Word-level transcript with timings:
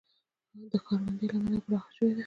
د 0.71 0.71
ښارونډۍ 0.85 1.27
لمن 1.33 1.55
پراخه 1.65 1.89
شوې 1.95 2.13
وه 2.15 2.19